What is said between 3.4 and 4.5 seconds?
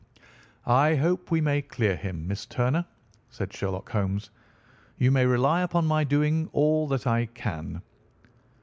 Sherlock Holmes.